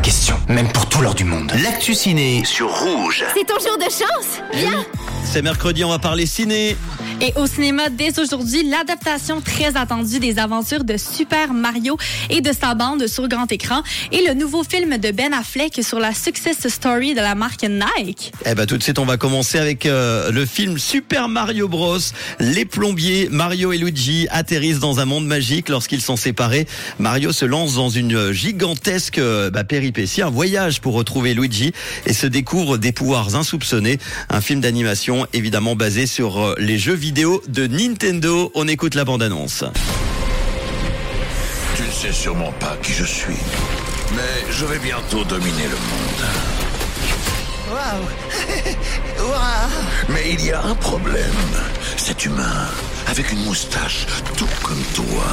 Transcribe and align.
question, 0.00 0.36
même 0.48 0.70
pour 0.72 0.86
tout 0.86 1.02
l'or 1.02 1.14
du 1.14 1.24
monde. 1.24 1.52
L'actu 1.62 1.94
ciné 1.94 2.44
sur 2.44 2.70
Rouge. 2.70 3.24
C'est 3.34 3.44
ton 3.44 3.58
jour 3.58 3.76
de 3.78 3.84
chance. 3.84 4.40
Viens. 4.52 4.84
C'est 5.24 5.42
mercredi, 5.42 5.84
on 5.84 5.90
va 5.90 5.98
parler 5.98 6.26
ciné. 6.26 6.76
Et 7.20 7.34
au 7.36 7.46
cinéma, 7.46 7.90
dès 7.90 8.18
aujourd'hui, 8.18 8.68
l'adaptation 8.68 9.42
très 9.42 9.76
attendue 9.76 10.18
des 10.20 10.38
aventures 10.38 10.84
de 10.84 10.96
Super 10.96 11.52
Mario 11.52 11.98
et 12.30 12.40
de 12.40 12.50
sa 12.52 12.74
bande 12.74 13.06
sur 13.06 13.28
grand 13.28 13.50
écran 13.52 13.82
et 14.10 14.26
le 14.26 14.32
nouveau 14.32 14.64
film 14.64 14.96
de 14.96 15.10
Ben 15.10 15.34
Affleck 15.34 15.80
sur 15.84 16.00
la 16.00 16.14
success 16.14 16.66
story 16.66 17.14
de 17.14 17.20
la 17.20 17.34
marque 17.34 17.62
Nike. 17.62 18.32
Eh 18.46 18.54
ben 18.54 18.64
tout 18.64 18.78
de 18.78 18.82
suite, 18.82 18.98
on 18.98 19.04
va 19.04 19.18
commencer 19.18 19.58
avec 19.58 19.84
euh, 19.84 20.32
le 20.32 20.46
film 20.46 20.78
Super 20.78 21.28
Mario 21.28 21.68
Bros. 21.68 21.98
Les 22.38 22.64
plombiers 22.64 23.28
Mario 23.30 23.72
et 23.72 23.78
Luigi 23.78 24.26
atterrissent 24.30 24.80
dans 24.80 24.98
un 24.98 25.04
monde 25.04 25.26
magique 25.26 25.68
lorsqu'ils 25.68 26.00
sont 26.00 26.16
séparés. 26.16 26.66
Mario 26.98 27.32
se 27.32 27.44
lance 27.44 27.74
dans 27.74 27.90
une 27.90 28.32
gigantesque 28.32 29.18
euh, 29.18 29.50
bah, 29.50 29.64
péripétie, 29.64 30.22
un 30.22 30.30
voyage 30.30 30.80
pour 30.80 30.94
retrouver 30.94 31.34
Luigi 31.34 31.72
et 32.06 32.14
se 32.14 32.26
découvre 32.26 32.78
des 32.78 32.92
pouvoirs 32.92 33.36
insoupçonnés. 33.36 33.98
Un 34.30 34.40
film 34.40 34.60
d'animation 34.60 35.09
évidemment 35.32 35.76
basé 35.76 36.06
sur 36.06 36.40
euh, 36.40 36.54
les 36.58 36.78
jeux 36.78 36.94
vidéo 36.94 37.42
de 37.48 37.66
Nintendo. 37.66 38.52
On 38.54 38.68
écoute 38.68 38.94
la 38.94 39.04
bande-annonce. 39.04 39.64
Tu 41.76 41.82
ne 41.82 41.90
sais 41.90 42.12
sûrement 42.12 42.52
pas 42.52 42.76
qui 42.82 42.92
je 42.92 43.04
suis, 43.04 43.36
mais 44.14 44.52
je 44.52 44.64
vais 44.66 44.78
bientôt 44.78 45.24
dominer 45.24 45.64
le 45.64 45.70
monde. 45.70 46.50
Mais 50.08 50.32
il 50.32 50.44
y 50.44 50.52
a 50.52 50.62
un 50.62 50.74
problème. 50.74 51.30
Cet 51.96 52.24
humain, 52.24 52.66
avec 53.06 53.30
une 53.32 53.44
moustache, 53.44 54.06
tout 54.36 54.48
comme 54.62 54.82
toi. 54.94 55.24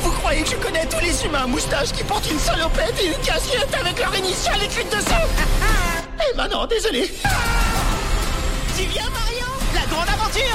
Vous 0.00 0.10
croyez 0.10 0.42
que 0.42 0.50
je 0.50 0.56
connais 0.56 0.86
tous 0.86 1.00
les 1.00 1.24
humains 1.24 1.44
à 1.44 1.46
moustache 1.46 1.92
qui 1.92 2.02
portent 2.02 2.30
une 2.30 2.38
salopette 2.38 2.94
et 3.02 3.06
une 3.06 3.24
casquette 3.24 3.74
avec 3.78 3.98
leur 3.98 4.14
initiale 4.16 4.62
écrite 4.62 4.90
dessus? 4.90 5.04
Eh 6.30 6.36
ben 6.36 6.48
non, 6.48 6.66
désolé. 6.66 7.10
Tu 8.76 8.84
viens 8.84 9.08
Mario 9.10 9.46
La 9.74 9.86
grande 9.86 10.08
aventure, 10.08 10.53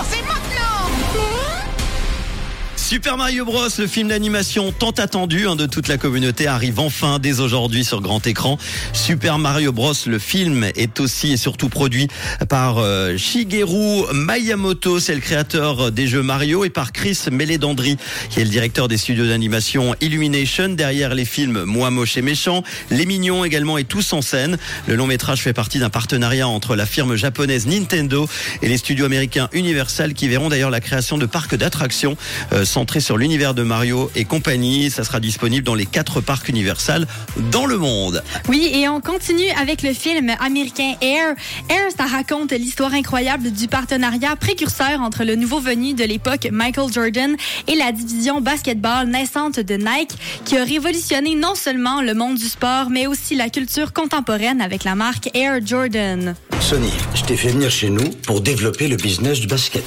Super 2.89 3.17
Mario 3.17 3.45
Bros, 3.45 3.67
le 3.77 3.85
film 3.85 4.07
d'animation 4.07 4.71
tant 4.71 4.89
attendu 4.89 5.47
hein, 5.47 5.55
de 5.55 5.67
toute 5.67 5.87
la 5.87 5.99
communauté, 5.99 6.47
arrive 6.47 6.79
enfin 6.79 7.19
dès 7.19 7.39
aujourd'hui 7.39 7.85
sur 7.85 8.01
grand 8.01 8.25
écran. 8.25 8.57
Super 8.93 9.37
Mario 9.37 9.71
Bros, 9.71 9.93
le 10.07 10.17
film 10.17 10.65
est 10.75 10.99
aussi 10.99 11.33
et 11.33 11.37
surtout 11.37 11.69
produit 11.69 12.07
par 12.49 12.79
euh, 12.79 13.15
Shigeru 13.15 14.11
Miyamoto, 14.11 14.99
c'est 14.99 15.13
le 15.13 15.21
créateur 15.21 15.91
des 15.91 16.07
jeux 16.07 16.23
Mario, 16.23 16.65
et 16.65 16.71
par 16.71 16.91
Chris 16.91 17.15
Meledandri, 17.31 17.97
qui 18.31 18.39
est 18.39 18.43
le 18.43 18.49
directeur 18.49 18.87
des 18.87 18.97
studios 18.97 19.27
d'animation 19.27 19.93
Illumination, 20.01 20.69
derrière 20.69 21.13
les 21.13 21.25
films 21.25 21.65
Moi 21.65 21.91
moche 21.91 22.17
et 22.17 22.23
méchant, 22.23 22.63
Les 22.89 23.05
Mignons 23.05 23.45
également 23.45 23.77
et 23.77 23.83
Tous 23.83 24.13
en 24.13 24.23
scène. 24.23 24.57
Le 24.87 24.95
long 24.95 25.05
métrage 25.05 25.43
fait 25.43 25.53
partie 25.53 25.77
d'un 25.77 25.91
partenariat 25.91 26.47
entre 26.47 26.75
la 26.75 26.87
firme 26.87 27.15
japonaise 27.15 27.67
Nintendo 27.67 28.27
et 28.63 28.67
les 28.67 28.77
studios 28.77 29.05
américains 29.05 29.47
Universal, 29.53 30.15
qui 30.15 30.27
verront 30.27 30.49
d'ailleurs 30.49 30.71
la 30.71 30.81
création 30.81 31.19
de 31.19 31.27
parcs 31.27 31.53
d'attractions. 31.53 32.17
Euh, 32.51 32.65
centré 32.79 33.01
sur 33.01 33.17
l'univers 33.17 33.53
de 33.53 33.63
Mario 33.63 34.09
et 34.15 34.23
compagnie. 34.23 34.89
Ça 34.89 35.03
sera 35.03 35.19
disponible 35.19 35.65
dans 35.65 35.75
les 35.75 35.85
quatre 35.85 36.21
parcs 36.21 36.47
Universal 36.47 37.07
dans 37.51 37.65
le 37.65 37.77
monde. 37.77 38.23
Oui, 38.47 38.71
et 38.73 38.87
on 38.87 39.01
continue 39.01 39.49
avec 39.61 39.81
le 39.81 39.91
film 39.91 40.31
américain 40.39 40.93
Air. 41.01 41.35
Air, 41.67 41.89
ça 41.97 42.05
raconte 42.05 42.53
l'histoire 42.53 42.93
incroyable 42.93 43.51
du 43.51 43.67
partenariat 43.67 44.37
précurseur 44.37 45.01
entre 45.01 45.25
le 45.25 45.35
nouveau 45.35 45.59
venu 45.59 45.93
de 45.93 46.05
l'époque 46.05 46.47
Michael 46.53 46.89
Jordan 46.93 47.35
et 47.67 47.75
la 47.75 47.91
division 47.91 48.39
basketball 48.39 49.09
naissante 49.09 49.59
de 49.59 49.75
Nike 49.75 50.15
qui 50.45 50.57
a 50.57 50.63
révolutionné 50.63 51.35
non 51.35 51.55
seulement 51.55 52.01
le 52.01 52.13
monde 52.13 52.37
du 52.37 52.47
sport, 52.47 52.89
mais 52.89 53.07
aussi 53.07 53.35
la 53.35 53.49
culture 53.49 53.91
contemporaine 53.91 54.61
avec 54.61 54.85
la 54.85 54.95
marque 54.95 55.29
Air 55.33 55.59
Jordan. 55.65 56.33
Sonny, 56.61 56.93
je 57.13 57.23
t'ai 57.23 57.35
fait 57.35 57.49
venir 57.49 57.71
chez 57.71 57.89
nous 57.89 58.09
pour 58.25 58.39
développer 58.39 58.87
le 58.87 58.95
business 58.95 59.41
du 59.41 59.47
basket. 59.47 59.83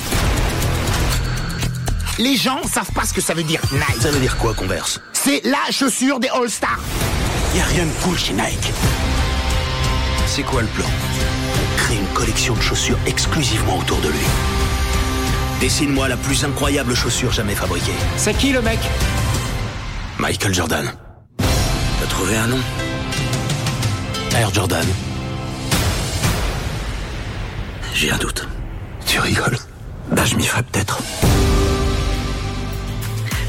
Les 2.23 2.37
gens 2.37 2.63
savent 2.63 2.93
pas 2.93 3.05
ce 3.05 3.13
que 3.13 3.21
ça 3.21 3.35
veut 3.35 3.43
dire 3.43 3.61
Nike. 3.73 4.01
Ça 4.01 4.13
veut 4.13 4.21
dire 4.21 4.39
quoi, 4.39 4.55
Converse 4.55 5.01
C'est 5.13 5.41
la 5.43 5.73
chaussure 5.73 6.21
des 6.21 6.29
All-Stars. 6.29 6.79
Y 7.53 7.59
a 7.59 7.65
rien 7.65 7.85
de 7.85 7.91
cool 8.05 8.17
chez 8.17 8.33
Nike. 8.33 8.73
C'est 10.27 10.45
quoi 10.45 10.63
le 10.63 10.69
plan 10.69 10.87
Créer 11.79 11.99
une 11.99 12.07
collection 12.15 12.55
de 12.55 12.61
chaussures 12.61 12.99
exclusivement 13.07 13.77
autour 13.77 13.99
de 14.03 14.09
lui. 14.09 14.25
Dessine-moi 15.61 16.07
la 16.07 16.17
plus 16.17 16.45
incroyable 16.45 16.95
chaussure 16.95 17.33
jamais 17.33 17.57
fabriquée. 17.57 17.91
C'est 18.17 18.35
qui 18.35 18.53
le 18.53 18.63
mec 18.63 18.79
Michael 20.19 20.55
Jordan. 20.55 20.93
T'as 21.39 22.07
trouvé 22.09 22.37
un 22.37 22.47
nom 22.47 22.61
Air 24.37 24.55
Jordan. 24.55 24.87
J'ai 27.95 28.13
un 28.13 28.19
doute. 28.19 28.47
Tu 29.07 29.19
rigoles 29.19 29.59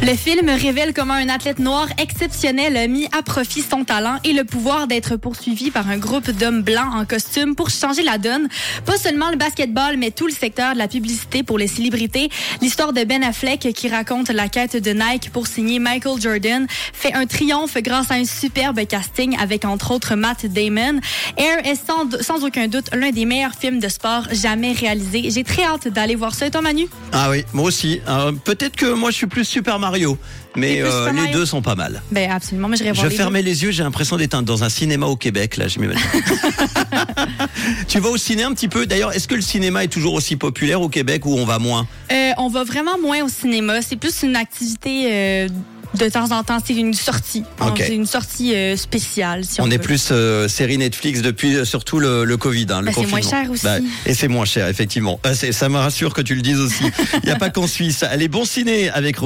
Le 0.06 0.16
film 0.16 0.50
révèle 0.50 0.94
comment 0.94 1.14
un 1.14 1.30
athlète 1.30 1.60
noir 1.60 1.88
exceptionnel 1.98 2.76
a 2.76 2.88
mis 2.88 3.08
à 3.18 3.24
profit 3.24 3.62
son 3.62 3.86
talent 3.86 4.18
et 4.26 4.34
le 4.34 4.44
pouvoir 4.44 4.86
d'être 4.88 5.16
poursuivi 5.16 5.72
par 5.72 5.88
un 5.88 5.98
groupe 5.98 6.30
d'hommes 6.30 6.62
blancs 6.62 6.94
en 6.94 7.06
costume 7.06 7.56
pour 7.56 7.70
changer 7.70 8.04
la 8.04 8.18
donne. 8.18 8.50
Pas 8.86 8.98
seulement 8.98 9.30
le 9.32 9.38
basketball, 9.38 9.96
mais 9.96 10.12
tout 10.12 10.28
le 10.28 10.34
secteur 10.34 10.74
de 10.74 10.78
la 10.78 10.90
publicité 10.90 11.42
pour 11.42 11.58
les 11.58 11.68
célébrités. 11.68 12.30
L'histoire 12.62 12.92
de 12.92 13.06
Ben 13.06 13.24
Affleck 13.24 13.62
qui 13.74 13.88
raconte 13.88 14.30
la 14.30 14.50
quête 14.50 14.76
de 14.76 14.92
Nike 14.92 15.32
pour 15.32 15.48
signer 15.48 15.80
Michael 15.80 16.20
Jordan 16.20 16.68
fait 16.92 17.14
un 17.14 17.26
triomphe 17.26 17.78
grâce 17.78 18.12
à 18.12 18.16
un 18.16 18.26
superbe 18.26 18.86
casting 18.86 19.38
avec 19.40 19.64
entre 19.64 19.92
autres 19.92 20.16
Matt 20.16 20.46
Damon. 20.48 21.00
Air 21.38 21.66
est 21.66 21.80
sans, 21.82 22.44
aucun 22.44 22.68
doute 22.68 22.90
l'un 22.92 23.12
des 23.12 23.24
meilleurs 23.24 23.56
films 23.56 23.80
de 23.80 23.88
sport 23.88 24.28
jamais 24.34 24.74
réalisés. 24.74 25.30
J'ai 25.30 25.46
très 25.46 25.64
hâte 25.64 25.88
d'aller 25.88 26.16
voir 26.16 26.36
ça. 26.36 26.50
Toi, 26.50 26.60
Manu? 26.60 26.90
Ah 27.14 27.30
oui, 27.30 27.46
moi 27.54 27.68
aussi. 27.68 28.02
Euh, 28.10 28.34
Peut-être 28.34 28.76
que 28.76 28.92
moi 28.92 29.10
je 29.10 29.16
suis 29.16 29.28
plus 29.28 29.46
Super 29.46 29.80
Mario, 29.80 29.93
mais 30.56 30.82
euh, 30.82 31.08
les 31.08 31.14
Mario 31.14 31.40
deux 31.40 31.46
sont 31.46 31.62
pas 31.62 31.76
mal. 31.76 32.02
Ben 32.12 32.32
absolument, 32.32 32.68
mais 32.68 32.78
je 32.78 32.94
Je 32.94 33.10
fermais 33.10 33.42
les 33.42 33.64
yeux, 33.64 33.72
j'ai 33.72 33.84
l'impression 33.84 34.18
d'être 34.18 34.40
dans 34.42 34.64
un 34.64 34.70
cinéma 34.70 35.08
au 35.08 35.16
Québec, 35.16 35.58
là, 35.58 35.68
je 35.68 35.80
tu 37.88 38.00
vas 38.00 38.10
au 38.10 38.18
ciné 38.18 38.44
un 38.44 38.54
petit 38.54 38.68
peu. 38.68 38.86
D'ailleurs, 38.86 39.14
est-ce 39.14 39.28
que 39.28 39.36
le 39.36 39.42
cinéma 39.42 39.84
est 39.84 39.88
toujours 39.88 40.14
aussi 40.14 40.36
populaire 40.36 40.82
au 40.82 40.90
Québec 40.90 41.26
ou 41.26 41.36
on 41.38 41.46
va 41.46 41.60
moins? 41.60 41.88
Euh, 42.12 42.32
on 42.38 42.50
va 42.50 42.64
vraiment 42.64 42.98
moins 43.00 43.24
au 43.24 43.30
cinéma. 43.30 43.82
C'est 43.82 43.96
plus 43.98 44.24
une 44.24 44.36
activité 44.36 45.08
euh, 45.12 45.48
de 45.98 46.10
temps 46.10 46.32
en 46.32 46.44
temps. 46.44 46.58
C'est 46.66 46.74
une 46.74 46.94
sortie. 46.94 47.44
Ok. 47.62 47.84
C'est 47.86 47.96
une 47.96 48.06
sortie 48.06 48.56
euh, 48.56 48.76
spéciale. 48.78 49.44
Si 49.46 49.62
on, 49.62 49.66
On 49.66 49.72
est 49.72 49.78
plus 49.78 50.10
euh, 50.12 50.48
série 50.48 50.78
Netflix 50.78 51.22
depuis 51.22 51.56
euh, 51.56 51.66
surtout 51.66 52.00
le, 52.00 52.26
le 52.26 52.38
Covid, 52.38 52.68
hein, 52.70 52.82
Bah, 52.84 52.92
c'est 52.94 53.06
moins 53.08 53.22
cher 53.22 53.50
aussi. 53.52 53.66
et 54.06 54.14
c'est 54.14 54.28
moins 54.28 54.46
cher, 54.46 54.68
effectivement. 54.68 55.20
Ça 55.52 55.70
me 55.70 55.78
rassure 55.78 56.14
que 56.14 56.22
tu 56.22 56.36
le 56.36 56.42
dises 56.42 56.60
aussi. 56.60 56.84
Il 57.24 57.28
n'y 57.28 57.32
a 57.32 57.36
pas 57.36 57.50
qu'en 57.50 57.68
Suisse. 57.68 58.04
Allez, 58.04 58.28
bon 58.28 58.46
ciné 58.46 58.90
avec 58.90 59.18
Rouge. 59.18 59.22